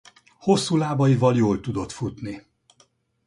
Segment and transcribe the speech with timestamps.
[0.39, 2.45] Hosszú lábaival jól tudott futni.